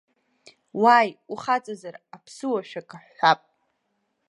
Уааи, 0.81 1.09
ухаҵазар, 1.31 1.95
аԥсыуа 2.15 2.59
ашәак 2.65 2.89
ҳҳәап. 3.05 3.39